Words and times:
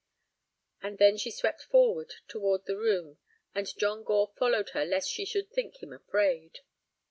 And 0.81 0.97
then 0.97 1.15
she 1.15 1.29
swept 1.29 1.61
forward 1.61 2.15
toward 2.27 2.65
the 2.65 2.75
room, 2.75 3.19
and 3.53 3.67
John 3.77 4.01
Gore 4.03 4.33
followed 4.35 4.69
her 4.71 4.83
lest 4.83 5.07
she 5.11 5.25
should 5.25 5.51
think 5.51 5.77
him 5.83 5.93
afraid. 5.93 6.61